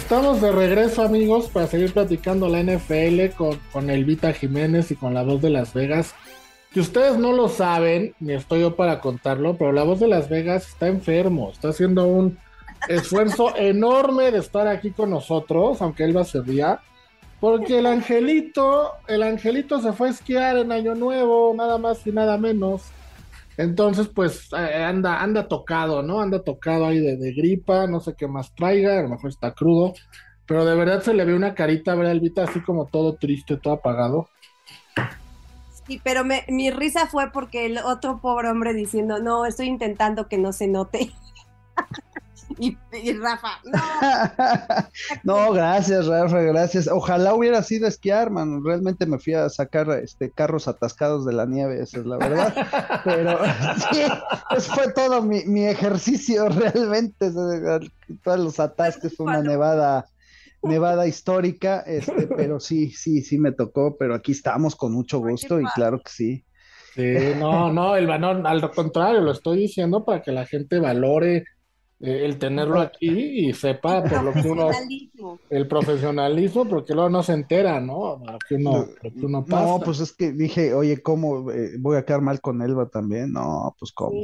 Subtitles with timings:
[0.00, 5.12] Estamos de regreso, amigos, para seguir platicando la NFL con, con Elvita Jiménez y con
[5.12, 6.14] la voz de Las Vegas.
[6.72, 10.28] Que ustedes no lo saben, ni estoy yo para contarlo, pero la voz de Las
[10.30, 12.38] Vegas está enfermo, está haciendo un
[12.88, 16.80] esfuerzo enorme de estar aquí con nosotros, aunque él va a ser día,
[17.38, 22.10] porque el angelito, el angelito se fue a esquiar en Año Nuevo, nada más y
[22.10, 22.84] nada menos.
[23.60, 26.20] Entonces, pues eh, anda, anda tocado, ¿no?
[26.20, 29.92] Anda tocado ahí de, gripa, no sé qué más traiga, a lo mejor está crudo,
[30.46, 32.44] pero de verdad se le ve una carita, ¿verdad, Elvita?
[32.44, 34.30] Así como todo triste, todo apagado.
[35.86, 40.38] Sí, pero mi risa fue porque el otro pobre hombre diciendo, no, estoy intentando que
[40.38, 41.12] no se note.
[42.58, 42.76] Y,
[43.14, 43.80] Rafa, no.
[45.46, 46.88] no, gracias, Rafa, gracias.
[46.88, 48.64] Ojalá hubiera sido esquiar, man.
[48.64, 52.54] Realmente me fui a sacar este carros atascados de la nieve, esa es la verdad.
[53.04, 53.38] Pero
[53.92, 54.02] sí,
[54.50, 57.30] eso fue todo mi, ejercicio realmente.
[58.24, 60.06] Todos los atasques fue una nevada
[60.62, 65.58] nevada histórica, este, pero sí, sí, sí me tocó, pero aquí estamos con mucho gusto
[65.58, 66.44] y claro que sí.
[66.94, 71.44] Sí, no, no, el no, al contrario, lo estoy diciendo para que la gente valore
[72.00, 74.70] el tenerlo aquí y sepa por lo que uno
[75.50, 80.12] el profesionalismo porque luego no se entera no lo que uno, pasa no pues es
[80.12, 84.22] que dije oye cómo eh, voy a quedar mal con Elba también no pues cómo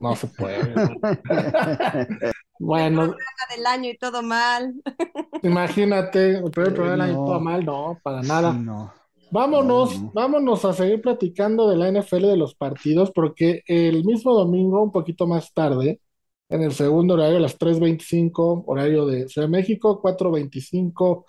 [0.00, 0.74] no se puede.
[2.60, 3.14] Bueno.
[3.54, 4.74] Del año y todo mal.
[5.44, 8.52] Imagínate el primer programa del año todo mal no para nada.
[8.52, 8.92] no.
[9.30, 14.82] Vámonos, vámonos a seguir platicando de la NFL de los partidos, porque el mismo domingo,
[14.82, 16.00] un poquito más tarde,
[16.48, 21.24] en el segundo horario a las 3.25, horario de Ciudad de México, 4.25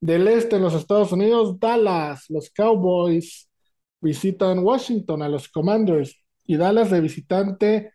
[0.00, 3.48] del este en los Estados Unidos, Dallas, los Cowboys
[4.00, 7.92] visitan Washington a los Commanders y Dallas de visitante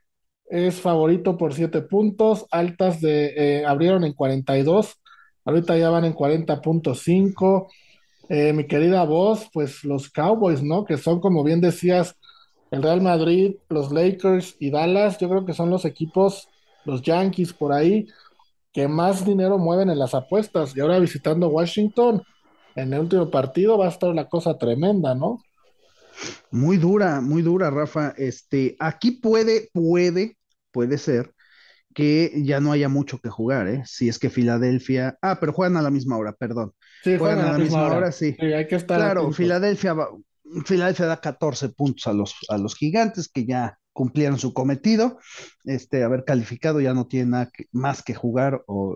[0.50, 4.95] es favorito por 7 puntos, altas de eh, abrieron en 42,
[5.44, 7.67] ahorita ya van en 40.5.
[8.29, 10.85] Eh, mi querida voz, pues los Cowboys, ¿no?
[10.85, 12.16] Que son, como bien decías,
[12.72, 16.50] el Real Madrid, los Lakers y Dallas, yo creo que son los equipos
[16.88, 18.08] los Yankees por ahí,
[18.72, 20.75] que más dinero mueven en las apuestas.
[20.75, 22.24] Y ahora visitando Washington,
[22.75, 25.42] en el último partido va a estar la cosa tremenda, ¿no?
[26.50, 28.14] Muy dura, muy dura, Rafa.
[28.18, 30.38] Este, aquí puede, puede,
[30.72, 31.34] puede ser
[31.94, 33.84] que ya no haya mucho que jugar, ¿eh?
[33.86, 35.18] Si es que Filadelfia.
[35.22, 36.72] Ah, pero juegan a la misma hora, perdón.
[37.04, 38.12] Sí, juegan, a la misma, hora.
[38.12, 38.36] sí.
[38.40, 38.46] sí.
[38.54, 39.00] hay que estar.
[39.00, 39.96] Claro, Filadelfia,
[40.66, 45.18] Filadelfia da 14 puntos a los, a los gigantes, que ya cumplieron su cometido,
[45.66, 48.96] este, haber calificado ya no tiene nada más que jugar o,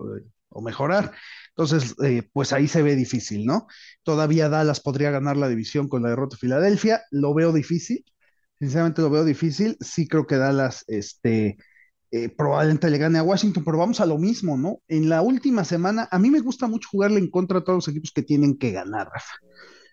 [0.62, 1.12] mejorar.
[1.48, 3.66] Entonces, eh, pues ahí se ve difícil, ¿no?
[4.04, 8.04] Todavía Dallas podría ganar la división con la derrota de Filadelfia, lo veo difícil,
[8.60, 11.56] sinceramente lo veo difícil, sí creo que Dallas, este,
[12.12, 14.82] eh, probablemente le gane a Washington, pero vamos a lo mismo, ¿no?
[14.86, 17.88] En la última semana, a mí me gusta mucho jugarle en contra a todos los
[17.88, 19.34] equipos que tienen que ganar, Rafa.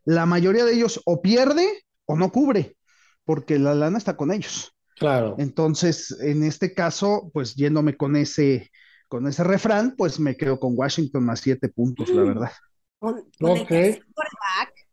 [0.06, 1.68] La mayoría de ellos o pierde
[2.06, 2.78] o no cubre,
[3.24, 4.72] porque la lana está con ellos.
[5.00, 5.36] Claro.
[5.40, 8.70] Entonces, en este caso, pues yéndome con ese,
[9.08, 12.52] con ese refrán, pues me quedo con Washington más siete puntos, la verdad.
[13.00, 13.24] ¿Con,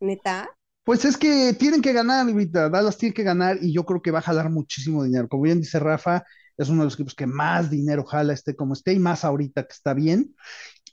[0.01, 0.49] neta?
[0.85, 4.21] Pues es que tienen que ganar, Dallas tiene que ganar y yo creo que va
[4.21, 5.29] a jalar muchísimo dinero.
[5.29, 6.23] Como bien dice Rafa,
[6.57, 9.65] es uno de los equipos que más dinero jala, esté como esté, y más ahorita
[9.65, 10.37] que está bien.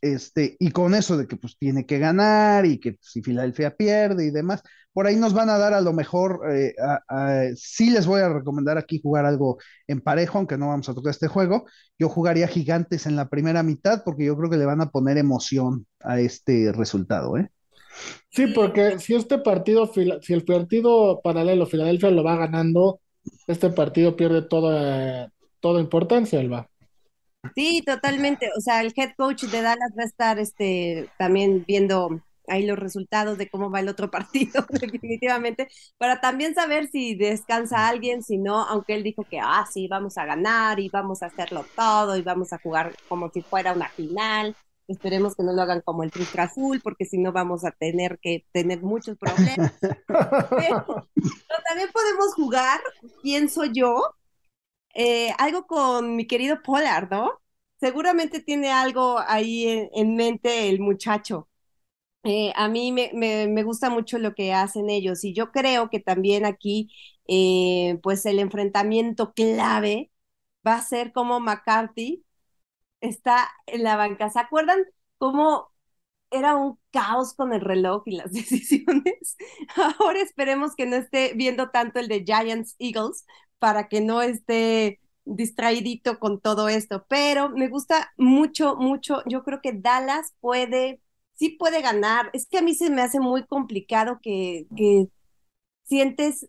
[0.01, 4.25] Este, y con eso de que pues tiene que ganar y que si Filadelfia pierde
[4.25, 4.61] y demás,
[4.93, 6.73] por ahí nos van a dar a lo mejor, eh,
[7.55, 11.11] sí les voy a recomendar aquí jugar algo en parejo, aunque no vamos a tocar
[11.11, 11.65] este juego.
[11.97, 15.17] Yo jugaría gigantes en la primera mitad porque yo creo que le van a poner
[15.17, 17.49] emoción a este resultado, ¿eh?
[18.29, 22.99] Sí, porque si este partido, si el partido paralelo Filadelfia lo va ganando,
[23.47, 26.67] este partido pierde toda, toda importancia, Elba.
[27.55, 28.49] Sí, totalmente.
[28.57, 32.79] O sea, el head coach de Dallas va a estar este, también viendo ahí los
[32.79, 38.37] resultados de cómo va el otro partido, definitivamente, para también saber si descansa alguien, si
[38.37, 42.17] no, aunque él dijo que, ah, sí, vamos a ganar y vamos a hacerlo todo
[42.17, 44.55] y vamos a jugar como si fuera una final.
[44.87, 48.19] Esperemos que no lo hagan como el Trustra Azul, porque si no vamos a tener
[48.21, 49.73] que tener muchos problemas.
[50.07, 50.85] pero,
[51.67, 52.81] también podemos jugar,
[53.21, 54.15] pienso yo,
[54.93, 57.31] eh, algo con mi querido Polar, ¿no?
[57.79, 61.49] Seguramente tiene algo ahí en, mente el muchacho.
[62.25, 66.45] Eh, a mí me, gusta mucho lo que hacen ellos y yo creo que también
[66.45, 66.89] aquí,
[67.27, 70.11] eh, pues el enfrentamiento clave
[70.67, 72.25] va a ser como McCarthy
[73.01, 74.29] está en la banca.
[74.29, 74.79] ¿Se acuerdan
[75.19, 75.71] cómo
[76.31, 79.37] era un caos con el reloj y las decisiones?
[79.99, 83.25] Ahora esperemos que no esté viendo tanto el de Giants Eagles,
[83.59, 89.23] para que no esté distraidito con todo esto, pero me gusta mucho, mucho.
[89.27, 91.01] Yo creo que Dallas puede,
[91.35, 92.29] sí puede ganar.
[92.33, 95.07] Es que a mí se me hace muy complicado que, que
[95.83, 96.47] sientes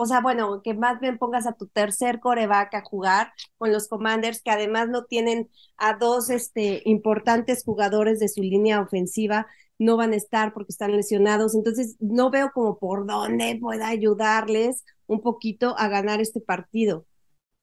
[0.00, 3.88] o sea, bueno, que más bien pongas a tu tercer coreback a jugar con los
[3.88, 9.96] Commanders, que además no tienen a dos este, importantes jugadores de su línea ofensiva, no
[9.96, 15.20] van a estar porque están lesionados, entonces no veo como por dónde pueda ayudarles un
[15.20, 17.04] poquito a ganar este partido.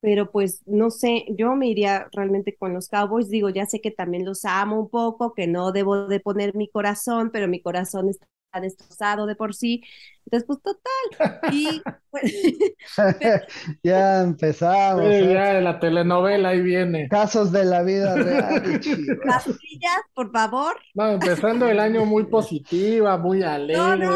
[0.06, 3.90] Pero pues no sé, yo me iría realmente con los Cowboys, digo, ya sé que
[3.90, 8.10] también los amo un poco, que no debo de poner mi corazón, pero mi corazón
[8.10, 8.28] está
[8.62, 9.82] destrozado de por sí.
[10.28, 11.54] Entonces, pues total.
[11.54, 11.82] Y
[12.12, 12.32] pues,
[13.84, 15.06] ya empezamos.
[15.06, 15.34] ¿eh?
[15.34, 17.08] ya la telenovela ahí viene.
[17.10, 18.80] Casos de la vida real.
[19.26, 20.76] Pastillas, por favor.
[20.94, 24.08] No, empezando el año muy positiva, muy alegre.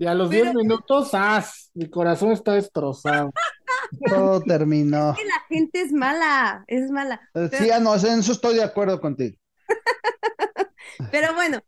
[0.00, 1.70] Y a los 10 minutos, ¡as!
[1.74, 3.32] Mi corazón está destrozado.
[4.08, 5.10] Todo terminó.
[5.10, 7.20] Es que la gente es mala, es mala.
[7.34, 9.36] Eh, sí, no, en eso estoy de acuerdo contigo.
[11.12, 11.58] Pero bueno,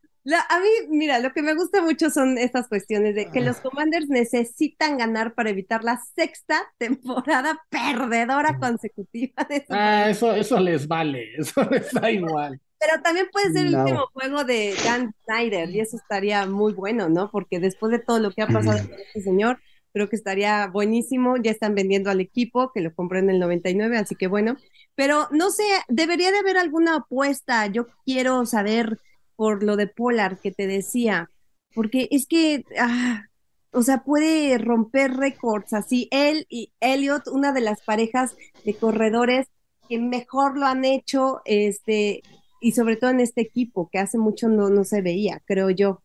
[0.49, 4.09] a mí, mira, lo que me gusta mucho son estas cuestiones de que los Commanders
[4.09, 9.47] necesitan ganar para evitar la sexta temporada perdedora consecutiva.
[9.47, 12.59] De ah, eso, eso les vale, eso les da igual.
[12.83, 17.09] Pero también puede ser el último juego de Dan Snyder y eso estaría muy bueno,
[17.09, 17.31] ¿no?
[17.31, 19.61] Porque después de todo lo que ha pasado con este señor,
[19.93, 21.37] creo que estaría buenísimo.
[21.37, 24.57] Ya están vendiendo al equipo que lo compró en el 99, así que bueno.
[24.97, 27.67] Pero no sé, debería de haber alguna apuesta.
[27.67, 28.99] Yo quiero saber
[29.37, 31.31] por lo de Polar que te decía,
[31.75, 33.27] porque es que, ah,
[33.71, 36.09] o sea, puede romper récords así.
[36.11, 39.47] Él y Elliot, una de las parejas de corredores
[39.89, 42.23] que mejor lo han hecho, este,
[42.63, 46.03] y sobre todo en este equipo, que hace mucho no, no se veía, creo yo.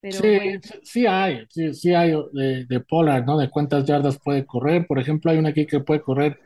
[0.00, 3.38] Pero sí, sí hay, sí, sí hay de, de Polar, ¿no?
[3.38, 4.86] De cuántas yardas puede correr.
[4.86, 6.38] Por ejemplo, hay una aquí que puede correr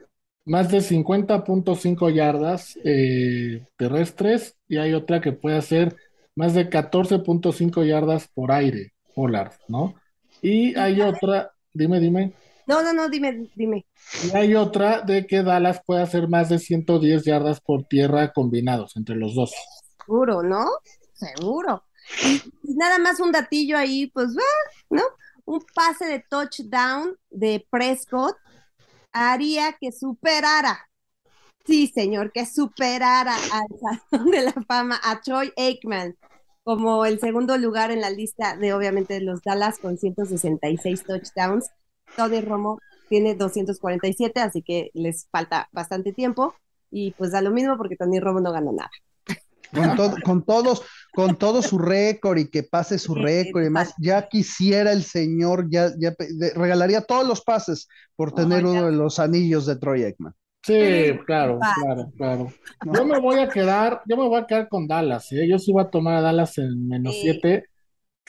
[0.45, 5.97] más de 50.5 yardas eh, terrestres y hay otra que puede hacer
[6.35, 9.95] más de 14.5 yardas por aire, Pollard, ¿no?
[10.43, 12.33] Y hay otra, dime, dime.
[12.71, 13.85] No, no, no, dime, dime.
[14.23, 18.97] Y hay otra de que Dallas puede hacer más de 110 yardas por tierra combinados
[18.97, 19.53] entre los dos.
[19.99, 20.67] Seguro, ¿no?
[21.13, 21.83] Seguro.
[22.63, 24.29] Y nada más un datillo ahí, pues,
[24.89, 25.03] ¿no?
[25.47, 28.37] Un pase de touchdown de Prescott
[29.13, 30.87] haría que superara
[31.67, 33.67] Sí, señor, que superara al
[34.11, 36.17] Salón de la Fama a Troy Aikman
[36.63, 41.71] como el segundo lugar en la lista de obviamente los Dallas con 166 touchdowns.
[42.17, 42.79] Tony Romo
[43.09, 46.55] tiene 247, así que les falta bastante tiempo
[46.91, 48.91] y pues da lo mismo porque Tony Romo no ganó nada.
[50.25, 54.91] Con, todos, con todo su récord y que pase su récord y demás, ya quisiera
[54.91, 56.15] el señor, ya, ya
[56.57, 57.87] regalaría todos los pases
[58.17, 60.35] por tener uno de los anillos de Troy Aikman.
[60.63, 62.53] Sí, claro, claro, claro.
[62.93, 65.49] Yo me voy a quedar, yo me voy a quedar con Dallas, ¿eh?
[65.49, 67.70] Yo sí voy a tomar a Dallas en menos 7.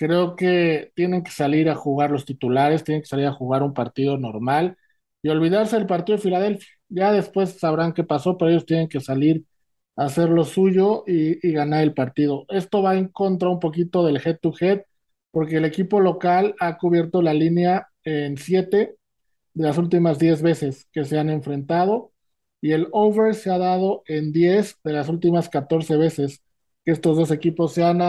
[0.02, 3.76] Creo que tienen que salir a jugar los titulares, tienen que salir a jugar un
[3.76, 4.76] partido normal
[5.22, 6.70] y olvidarse del partido de Filadelfia.
[6.90, 9.46] Ya después sabrán qué pasó, pero ellos tienen que salir
[9.96, 12.46] a hacer lo suyo y, ganar el partido.
[12.50, 14.82] Esto va en contra un poquito del head to head,
[15.30, 18.96] porque el equipo local ha cubierto la línea en 7
[19.54, 22.12] de las últimas 10 veces que se han enfrentado
[22.60, 26.42] y el over se ha dado en 10 de las últimas 14 veces
[26.86, 28.02] que estos dos equipos se han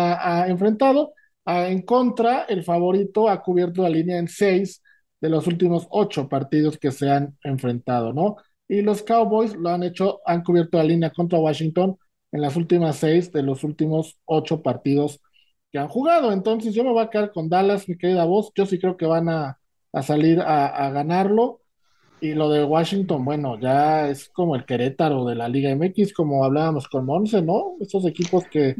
[0.49, 1.12] enfrentado.
[1.46, 4.82] En contra, el favorito ha cubierto la línea en 6
[5.20, 8.37] de los últimos 8 partidos que se han enfrentado, ¿no?
[8.68, 11.96] Y los Cowboys lo han hecho, han cubierto la línea contra Washington
[12.32, 15.20] en las últimas 6 de los últimos 8 partidos
[15.70, 16.32] que han jugado.
[16.32, 18.52] Entonces yo me voy a quedar con Dallas, mi querida voz.
[18.54, 19.58] Yo sí creo que van a,
[20.02, 21.61] salir a, a ganarlo.
[22.20, 26.44] Y lo de Washington, bueno, ya es como el Querétaro de la Liga MX, como
[26.44, 27.76] hablábamos con Monse, ¿no?
[27.80, 28.76] Estos equipos que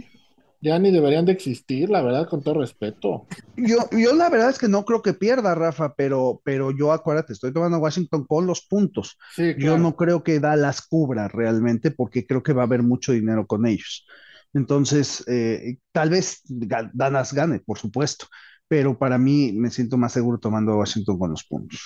[0.63, 3.27] ya ni deberían de existir, la verdad, con todo respeto.
[3.57, 7.33] Yo, yo la verdad es que no creo que pierda, Rafa, pero, pero yo acuérdate,
[7.33, 9.19] estoy tomando a Washington con los puntos.
[9.59, 13.45] Yo no creo que Dallas cubra realmente, porque creo que va a haber mucho dinero
[13.45, 14.07] con ellos.
[14.55, 18.27] Entonces, eh, tal vez Dallas gane, por supuesto,
[18.69, 21.81] pero para mí me siento más seguro tomando a Washington con los puntos.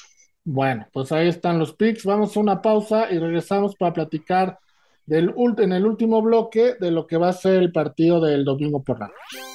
[0.45, 2.05] Bueno, pues ahí están los picks.
[2.05, 4.59] Vamos a una pausa y regresamos para platicar
[5.07, 8.83] del, en el último bloque de lo que va a ser el partido del domingo
[8.83, 9.47] por la noche.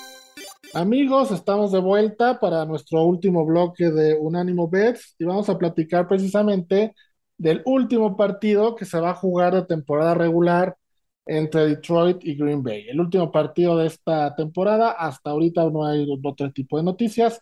[0.74, 6.08] Amigos, estamos de vuelta para nuestro último bloque de Unánimo Bets y vamos a platicar
[6.08, 6.96] precisamente
[7.38, 10.78] del último partido que se va a jugar de temporada regular
[11.26, 12.88] entre Detroit y Green Bay.
[12.88, 17.42] El último partido de esta temporada, hasta ahorita no hay otro tipo de noticias,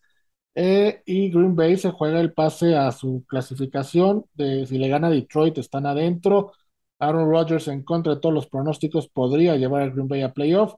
[0.56, 5.10] eh, y Green Bay se juega el pase a su clasificación de si le gana
[5.10, 6.54] Detroit están adentro,
[7.00, 10.74] Aaron Rodgers en contra de todos los pronósticos podría llevar a Green Bay a playoff.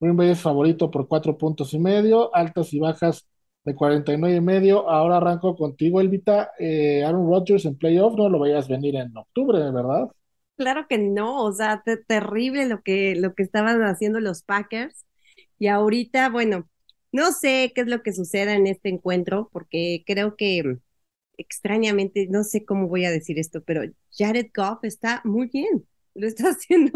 [0.00, 3.26] Green Bay es favorito por cuatro puntos y medio, altas y bajas
[3.64, 4.88] de 49 y medio.
[4.88, 6.52] Ahora arranco contigo, Elvita.
[6.58, 10.08] Eh, Aaron Rodgers en playoff, no lo vayas a venir en octubre, ¿verdad?
[10.56, 15.06] Claro que no, o sea, terrible lo que, lo que estaban haciendo los Packers.
[15.58, 16.68] Y ahorita, bueno,
[17.12, 20.78] no sé qué es lo que suceda en este encuentro, porque creo que
[21.42, 23.82] extrañamente, no sé cómo voy a decir esto, pero
[24.16, 26.92] Jared Goff está muy bien lo está haciendo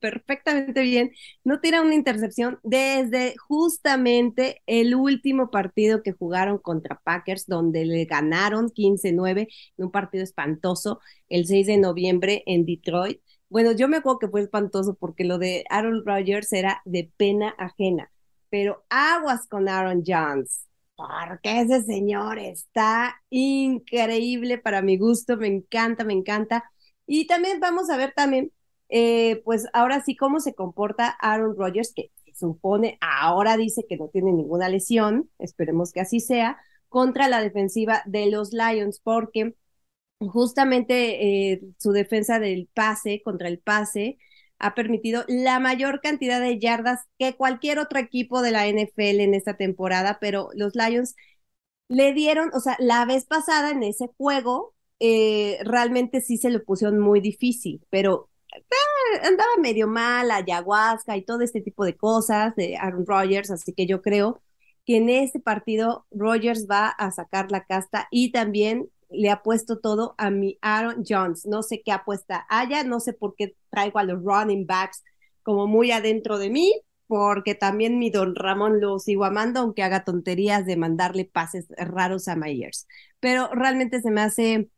[0.00, 1.12] perfectamente bien.
[1.44, 8.04] No tira una intercepción desde justamente el último partido que jugaron contra Packers, donde le
[8.04, 13.20] ganaron 15-9 en un partido espantoso el 6 de noviembre en Detroit.
[13.48, 17.54] Bueno, yo me acuerdo que fue espantoso porque lo de Aaron Rodgers era de pena
[17.58, 18.10] ajena,
[18.50, 20.66] pero aguas con Aaron Jones.
[20.96, 26.64] Porque ese señor está increíble para mi gusto, me encanta, me encanta.
[27.06, 28.50] Y también vamos a ver también,
[28.88, 34.08] eh, pues ahora sí, cómo se comporta Aaron Rodgers, que supone ahora dice que no
[34.08, 39.54] tiene ninguna lesión, esperemos que así sea, contra la defensiva de los Lions, porque
[40.20, 44.18] justamente eh, su defensa del pase, contra el pase,
[44.58, 49.34] ha permitido la mayor cantidad de yardas que cualquier otro equipo de la NFL en
[49.34, 51.14] esta temporada, pero los Lions
[51.88, 56.64] le dieron, o sea, la vez pasada en ese juego, eh, realmente sí se lo
[56.64, 62.54] pusieron muy difícil, pero ah, andaba medio mal, ayahuasca y todo este tipo de cosas
[62.56, 64.42] de Aaron Rodgers, así que yo creo
[64.86, 69.78] que en este partido Rodgers va a sacar la casta y también le ha puesto
[69.78, 71.46] todo a mi Aaron Jones.
[71.46, 75.02] No sé qué apuesta haya, no sé por qué traigo a los running backs
[75.42, 80.04] como muy adentro de mí, porque también mi don Ramón lo sigo amando, aunque haga
[80.04, 82.86] tonterías de mandarle pases raros a Myers.
[83.20, 84.70] Pero realmente se me hace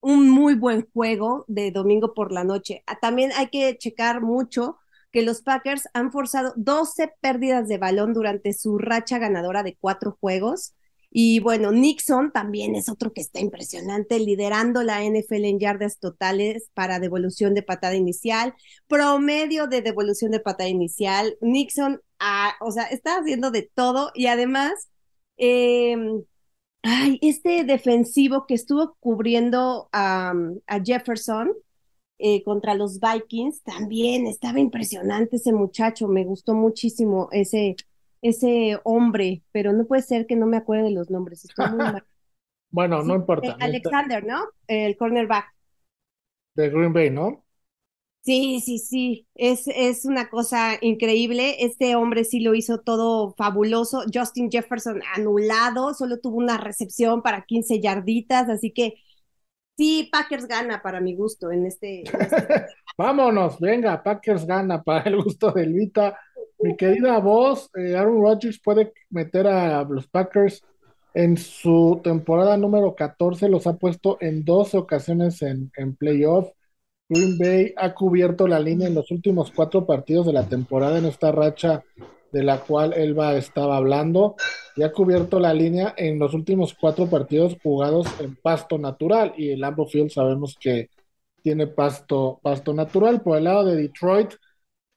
[0.00, 2.82] un muy buen juego de domingo por la noche.
[2.86, 4.78] Ah, también hay que checar mucho
[5.12, 10.16] que los Packers han forzado 12 pérdidas de balón durante su racha ganadora de cuatro
[10.20, 10.74] juegos.
[11.10, 16.70] Y bueno, Nixon también es otro que está impresionante, liderando la NFL en yardas totales
[16.74, 18.54] para devolución de patada inicial,
[18.88, 21.36] promedio de devolución de patada inicial.
[21.40, 24.88] Nixon, ah, o sea, está haciendo de todo y además,
[25.38, 25.96] eh,
[26.82, 30.32] Ay, este defensivo que estuvo cubriendo a,
[30.84, 31.52] Jefferson
[32.18, 37.76] eh, contra los Vikings, también estaba impresionante ese muchacho, me gustó muchísimo ese,
[38.22, 41.46] ese hombre, pero no puede ser que no me acuerde de los nombres,
[42.70, 43.56] bueno, no importa.
[43.60, 44.44] Alexander, ¿no?
[44.66, 45.54] El cornerback.
[46.54, 47.44] De Green Bay, ¿no?
[48.22, 51.64] Sí, sí, sí, es, es una cosa increíble.
[51.64, 54.02] Este hombre sí lo hizo todo fabuloso.
[54.12, 58.96] Justin Jefferson anulado, solo tuvo una recepción para 15 yarditas, así que
[59.78, 62.02] sí, Packers gana para mi gusto en este.
[62.02, 62.66] este
[62.98, 66.18] Vámonos, venga, Packers gana para el gusto de Elvita.
[66.60, 70.62] Mi querida voz, eh, Aaron Rodgers puede meter a los Packers
[71.14, 76.50] en su temporada número 14, los ha puesto en 12 ocasiones en, en playoff
[77.08, 81.06] Green Bay ha cubierto la línea en los últimos cuatro partidos de la temporada en
[81.06, 81.82] esta racha
[82.32, 84.36] de la cual Elba estaba hablando
[84.76, 89.50] y ha cubierto la línea en los últimos cuatro partidos jugados en pasto natural y
[89.50, 90.90] el Lambeau Field sabemos que
[91.42, 93.22] tiene pasto, pasto natural.
[93.22, 94.34] Por el lado de Detroit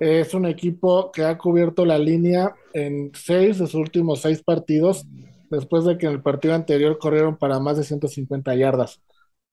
[0.01, 5.05] es un equipo que ha cubierto la línea en seis de sus últimos seis partidos
[5.51, 8.99] después de que en el partido anterior corrieron para más de 150 yardas.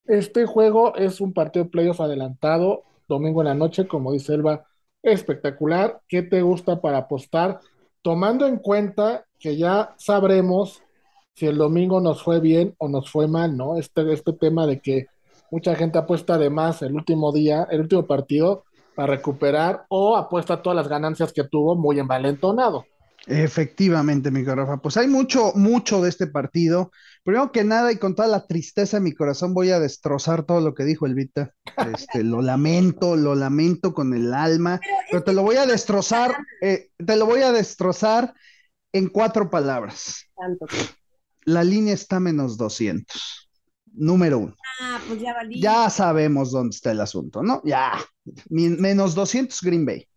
[0.06, 4.64] Este juego es un partido playoff adelantado, domingo en la noche, como dice Elba,
[5.02, 6.00] espectacular.
[6.08, 7.60] ¿Qué te gusta para apostar?
[8.00, 10.82] Tomando en cuenta que ya sabremos
[11.34, 13.76] si el domingo nos fue bien o nos fue mal, ¿no?
[13.76, 15.08] Este, este tema de que
[15.50, 18.64] mucha gente apuesta de más el último día, el último partido,
[18.98, 22.84] para recuperar o apuesta todas las ganancias que tuvo muy envalentonado.
[23.28, 24.80] Efectivamente, mi corazón.
[24.80, 26.90] Pues hay mucho, mucho de este partido.
[27.22, 30.60] Primero que nada, y con toda la tristeza en mi corazón, voy a destrozar todo
[30.60, 31.54] lo que dijo Elvita.
[31.94, 36.88] Este, lo lamento, lo lamento con el alma, pero, te lo voy a destrozar, eh,
[36.96, 38.34] te lo voy a destrozar
[38.92, 40.28] en cuatro palabras.
[41.44, 43.48] La línea está menos 200.
[43.92, 44.56] Número uno.
[44.80, 47.62] Ah, pues ya, ya sabemos dónde está el asunto, ¿no?
[47.64, 47.92] Ya.
[48.48, 50.08] Menos 200 Green Bay.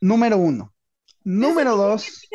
[0.00, 0.74] Número uno.
[1.24, 2.28] Número dos.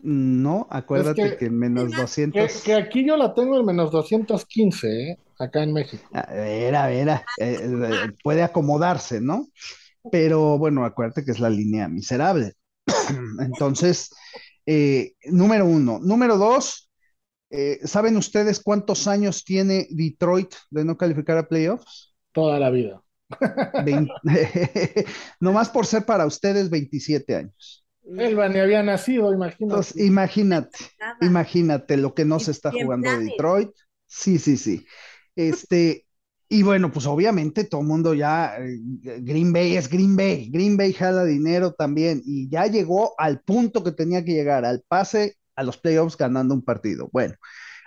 [0.00, 2.62] No, acuérdate que, en menos 200.
[2.62, 5.18] Que, aquí yo la tengo en menos 215, ¿eh?
[5.38, 6.08] acá en México.
[6.12, 9.48] A ver, a ver, eh, eh, puede acomodarse, ¿no?
[10.10, 12.54] Pero bueno, acuérdate que es la línea miserable.
[13.40, 14.10] Entonces,
[15.24, 15.98] número uno.
[15.98, 16.88] Número dos,
[17.84, 22.14] ¿saben ustedes cuántos años tiene Detroit de no calificar a playoffs?
[22.32, 23.02] Toda la vida.
[25.40, 27.84] nomás por ser para ustedes 27 años.
[28.16, 30.02] Elba ni había nacido, imagínate.
[30.02, 30.78] imagínate,
[31.20, 33.70] imagínate lo que no se está jugando Detroit.
[34.06, 34.86] Sí, sí, sí.
[35.36, 36.06] Este,
[36.48, 38.78] y bueno, pues obviamente todo el mundo ya, eh,
[39.20, 43.84] Green Bay es Green Bay, Green Bay jala dinero también y ya llegó al punto
[43.84, 47.10] que tenía que llegar, al pase a los playoffs ganando un partido.
[47.12, 47.34] Bueno,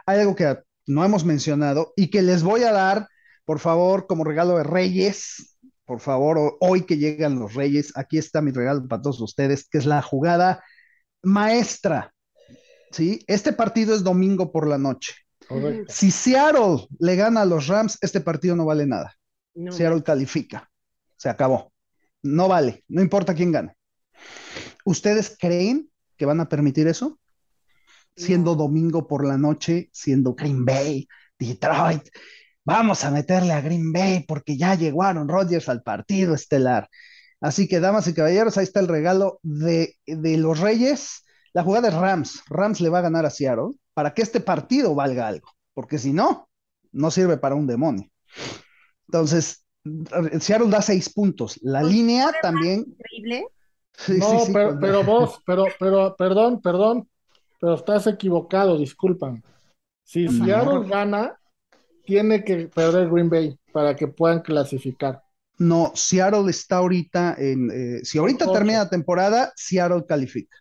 [0.05, 3.07] hay algo que no hemos mencionado y que les voy a dar,
[3.45, 8.41] por favor, como regalo de Reyes, por favor, hoy que llegan los Reyes, aquí está
[8.41, 10.63] mi regalo para todos ustedes, que es la jugada
[11.21, 12.13] maestra.
[12.91, 13.23] ¿sí?
[13.27, 15.13] Este partido es domingo por la noche.
[15.89, 19.17] Si Seattle le gana a los Rams, este partido no vale nada.
[19.69, 20.69] Seattle califica.
[21.17, 21.73] Se acabó.
[22.23, 23.75] No vale, no importa quién gane.
[24.85, 27.19] ¿Ustedes creen que van a permitir eso?
[28.15, 31.07] Siendo domingo por la noche, siendo Green Bay,
[31.37, 32.03] Detroit.
[32.71, 36.87] Vamos a meterle a Green Bay porque ya llegó Aaron Rodgers al partido estelar.
[37.41, 41.25] Así que, damas y caballeros, ahí está el regalo de, de los Reyes.
[41.51, 42.41] La jugada es Rams.
[42.47, 46.13] Rams le va a ganar a Seattle para que este partido valga algo, porque si
[46.13, 46.47] no,
[46.93, 48.09] no sirve para un demonio.
[49.05, 49.65] Entonces,
[50.39, 51.59] Seattle da seis puntos.
[51.63, 52.85] La pues, línea también.
[52.87, 53.47] Increíble.
[54.17, 57.09] no, pero, vos, pero, pero, perdón, perdón,
[57.59, 59.43] pero estás equivocado, disculpan.
[60.05, 61.37] Si Seattle gana,
[62.11, 65.23] tiene que perder Green Bay para que puedan clasificar.
[65.57, 67.71] No, Seattle está ahorita en.
[67.71, 70.57] Eh, si ahorita termina la temporada, Seattle califica.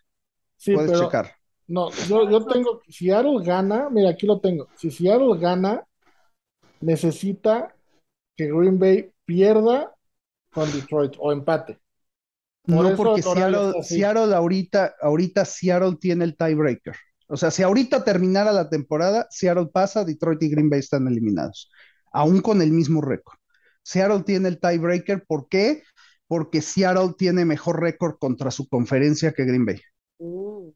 [0.55, 1.35] Sí, Puedes checar.
[1.67, 4.69] No, yo, yo tengo, si Seattle gana, mira, aquí lo tengo.
[4.77, 5.85] Si Seattle gana,
[6.79, 7.75] necesita
[8.37, 9.93] que Green Bay pierda
[10.53, 11.79] con Detroit o empate.
[12.65, 16.95] no, porque Seattle, ahorita, ahorita Seattle tiene el tiebreaker.
[17.31, 21.71] O sea, si ahorita terminara la temporada, Seattle pasa, Detroit y Green Bay están eliminados,
[22.11, 23.37] aún con el mismo récord.
[23.83, 25.81] Seattle tiene el tiebreaker, ¿por qué?
[26.27, 29.79] Porque Seattle tiene mejor récord contra su conferencia que Green Bay.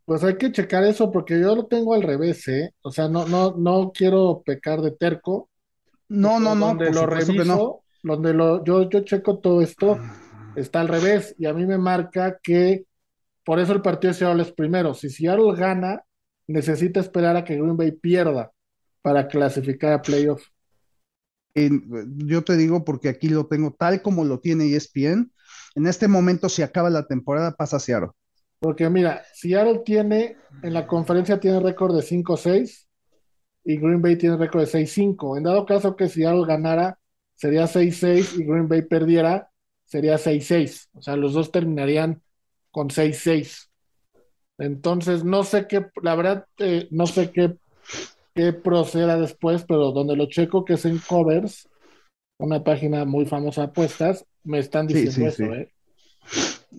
[0.06, 2.74] Pues hay que checar eso porque yo lo tengo al revés, ¿eh?
[2.82, 5.50] O sea, no, no, no quiero pecar de terco.
[6.08, 6.68] No, no, no.
[6.68, 10.00] Donde lo reviso, donde lo, yo, yo checo todo esto,
[10.56, 11.36] está al revés.
[11.38, 12.86] Y a mí me marca que
[13.44, 14.94] por eso el partido de Seattle es primero.
[14.94, 16.02] Si Seattle gana,
[16.48, 18.52] necesita esperar a que Green Bay pierda
[19.02, 20.48] para clasificar a playoff.
[21.54, 25.32] yo te digo porque aquí lo tengo tal como lo tiene ESPN.
[25.76, 28.12] En este momento, si acaba la temporada, pasa a Seattle.
[28.60, 32.88] Porque mira, Seattle tiene, en la conferencia tiene récord de 5-6
[33.64, 35.38] y Green Bay tiene récord de 6-5.
[35.38, 37.00] En dado caso que Seattle ganara,
[37.36, 39.50] sería 6-6 y Green Bay perdiera,
[39.86, 40.90] sería 6-6.
[40.94, 42.22] O sea, los dos terminarían
[42.72, 43.70] con 6-6.
[44.58, 47.58] Entonces, no sé qué, la verdad, eh, no sé qué,
[48.34, 51.68] qué proceda después, pero donde lo checo, que es en Covers,
[52.38, 55.72] una página muy famosa de apuestas, me están diciendo eso, ¿eh?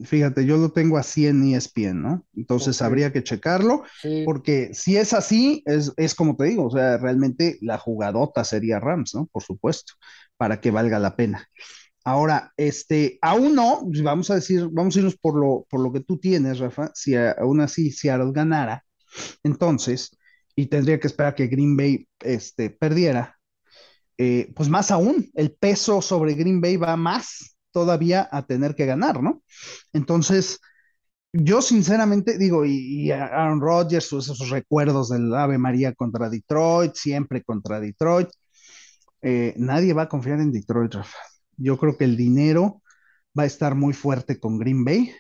[0.05, 2.27] Fíjate, yo lo tengo así en ESPN, ¿no?
[2.37, 3.83] Entonces habría que checarlo,
[4.25, 8.81] porque si es así, es, es, como te digo, o sea, realmente la jugadota sería
[8.81, 9.27] Rams, ¿no?
[9.27, 9.95] Por supuesto,
[10.37, 11.49] para que valga la pena.
[12.07, 15.93] Ahora, este, aún no, pues, vamos a decir, vamos a irnos por lo, por lo
[15.93, 18.85] que tú tienes, Rafa, si aún así Seattle ganara,
[19.43, 20.17] entonces,
[20.55, 23.37] y tendría que esperar que Green Bay este, perdiera,
[24.19, 28.87] eh, pues más aún, el peso sobre Green Bay va más todavía a tener que
[28.87, 29.43] ganar, ¿no?
[29.93, 30.61] Entonces,
[31.33, 37.81] yo sinceramente digo, y, Aaron Rodgers, esos recuerdos del Ave María contra Detroit, siempre contra
[37.81, 38.29] Detroit,
[39.23, 41.19] eh, nadie va a confiar en Detroit, Rafa.
[41.57, 42.83] Yo creo que el dinero
[43.39, 45.13] va a estar muy fuerte con Green Bay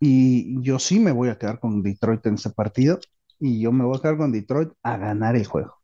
[0.00, 2.98] y yo sí me voy a quedar con Detroit en ese partido
[3.38, 5.76] y yo me voy a quedar con Detroit a ganar el juego.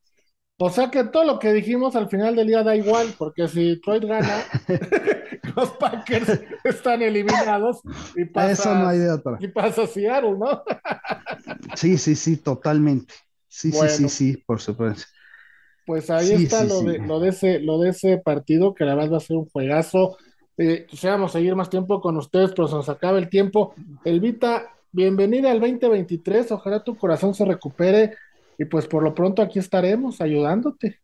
[0.61, 3.63] O sea que todo lo que dijimos al final del día da igual, porque si
[3.63, 4.43] Detroit gana,
[5.57, 7.81] los Packers están eliminados
[8.17, 9.39] y pasa, Eso no hay de otra.
[9.39, 10.63] y pasa Seattle, ¿no?
[11.77, 13.15] sí, sí, sí, totalmente.
[13.47, 15.05] Sí, sí, sí, sí, por supuesto.
[15.89, 19.15] Pues ahí está lo, de, lo, de ese, lo de ese partido, que la verdad
[19.15, 20.19] va a ser un juegazo.
[20.59, 23.75] Eh, quisiéramos seguir más tiempo con ustedes, pero se nos acaba el tiempo.
[24.05, 28.13] Elvita, bienvenida al 2023, ojalá tu corazón se recupere
[28.59, 30.99] y pues por lo pronto aquí estaremos ayudándote.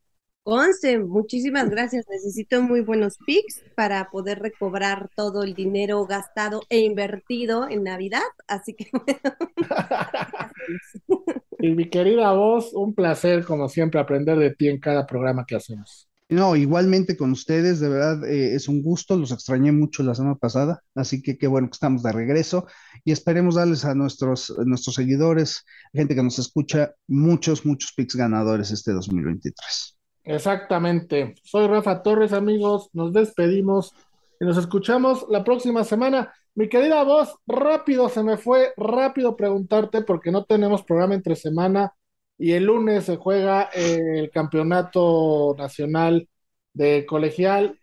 [0.46, 2.04] Once, muchísimas gracias.
[2.10, 8.20] Necesito muy buenos picks para poder recobrar todo el dinero gastado e invertido en Navidad.
[8.46, 8.90] Así que
[11.60, 15.56] y mi querida voz, un placer como siempre aprender de ti en cada programa que
[15.56, 16.10] hacemos.
[16.28, 20.36] No, igualmente con ustedes, de verdad eh, es un gusto, los extrañé mucho la semana
[20.36, 22.66] pasada, así que qué bueno que estamos de regreso
[23.04, 28.70] y esperemos darles a nuestros, nuestros seguidores, gente que nos escucha, muchos, muchos picks ganadores
[28.70, 29.93] este 2023.
[30.24, 31.34] Exactamente.
[31.42, 32.88] Soy Rafa Torres, amigos.
[32.92, 33.92] Nos despedimos
[34.40, 36.32] y nos escuchamos la próxima semana.
[36.54, 41.92] Mi querida voz, rápido se me fue, rápido preguntarte porque no tenemos programa entre semana
[42.38, 46.28] y el lunes se juega el campeonato nacional
[46.72, 47.78] de colegial.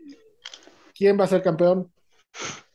[0.95, 1.91] ¿Quién va a ser campeón?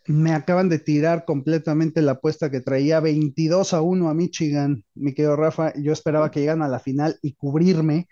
[0.07, 5.12] Me acaban de tirar completamente la apuesta que traía 22 a 1 a Michigan, mi
[5.12, 5.72] querido Rafa.
[5.76, 8.07] Yo esperaba que llegan a la final y cubrirme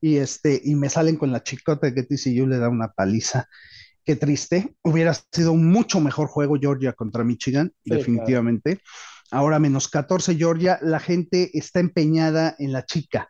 [0.00, 3.48] y este y me salen con la chicota que TCU le da una paliza.
[4.04, 4.74] Qué triste.
[4.82, 8.80] Hubiera sido un mucho mejor juego Georgia contra Michigan, definitivamente.
[9.30, 13.28] Ahora menos 14 Georgia, la gente está empeñada en la chica.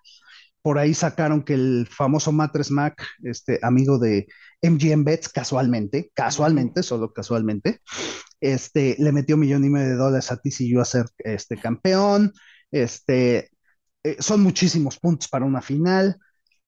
[0.62, 4.28] Por ahí sacaron que el famoso Matres Mac, este amigo de
[4.62, 7.80] MGM Bets, casualmente, casualmente, solo casualmente,
[8.40, 12.32] este, le metió un millón y medio de dólares a TCU a ser este, campeón.
[12.70, 13.50] Este,
[14.02, 16.18] eh, son muchísimos puntos para una final.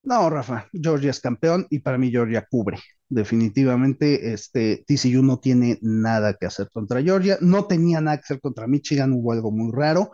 [0.03, 2.77] No, Rafa, Georgia es campeón y para mí Georgia cubre.
[3.07, 7.37] Definitivamente, este TCU no tiene nada que hacer contra Georgia.
[7.39, 10.11] No tenía nada que hacer contra Michigan, hubo algo muy raro,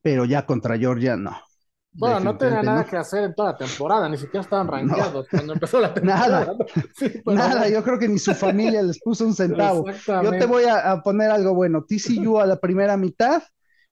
[0.00, 1.36] pero ya contra Georgia no.
[1.94, 5.52] Bueno, no tenía nada que hacer en toda la temporada, ni siquiera estaban rankeados cuando
[5.52, 6.54] empezó la temporada.
[7.26, 9.84] Nada, nada, yo creo que ni su familia les puso un centavo.
[10.06, 11.84] Yo te voy a, a, poner algo bueno.
[11.84, 13.42] TCU a la primera mitad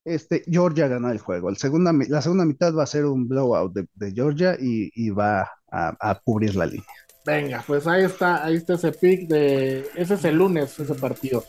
[0.04, 1.48] este, Georgia gana el juego.
[1.48, 6.20] El segunda, la segunda mitad va a ser un blowout de, Georgia y, va a,
[6.24, 6.86] cubrir la línea.
[7.26, 9.86] Venga, pues ahí está, ahí está ese pick de.
[9.94, 11.44] Ese es el lunes, ese partido.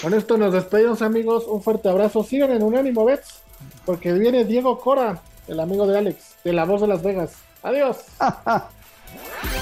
[0.00, 1.46] Con esto nos despedimos, amigos.
[1.46, 2.24] Un fuerte abrazo.
[2.24, 3.42] Sigan en Unánimo Bets,
[3.84, 7.34] porque viene Diego Cora, el amigo de Alex, de la voz de Las Vegas.
[7.62, 7.98] Adiós.